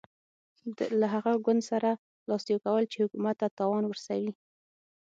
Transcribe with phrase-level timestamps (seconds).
[0.99, 1.91] له هغه ګوند سره
[2.29, 4.31] لاس یو کول چې حکومت ته تاوان ورسوي.